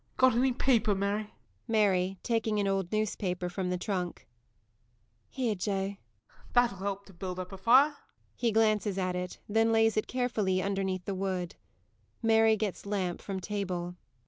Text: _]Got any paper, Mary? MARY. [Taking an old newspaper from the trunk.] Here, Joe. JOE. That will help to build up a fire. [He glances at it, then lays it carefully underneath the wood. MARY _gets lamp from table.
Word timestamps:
_]Got 0.17 0.33
any 0.33 0.51
paper, 0.51 0.95
Mary? 0.95 1.31
MARY. 1.67 2.17
[Taking 2.23 2.59
an 2.59 2.67
old 2.67 2.91
newspaper 2.91 3.49
from 3.49 3.69
the 3.69 3.77
trunk.] 3.77 4.27
Here, 5.29 5.53
Joe. 5.53 5.89
JOE. 5.89 5.97
That 6.53 6.71
will 6.71 6.79
help 6.79 7.05
to 7.05 7.13
build 7.13 7.37
up 7.37 7.51
a 7.51 7.57
fire. 7.59 7.97
[He 8.35 8.51
glances 8.51 8.97
at 8.97 9.15
it, 9.15 9.37
then 9.47 9.71
lays 9.71 9.95
it 9.97 10.07
carefully 10.07 10.59
underneath 10.59 11.05
the 11.05 11.13
wood. 11.13 11.55
MARY 12.23 12.57
_gets 12.57 12.87
lamp 12.87 13.21
from 13.21 13.39
table. 13.39 13.95